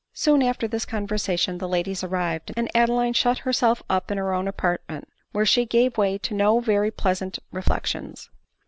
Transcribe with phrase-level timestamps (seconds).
[0.13, 4.33] Soon after this conversation the ladies arrived, and Ade line shut herself up in her
[4.33, 8.27] own apartment, where she gave way to no very pleasant reflections.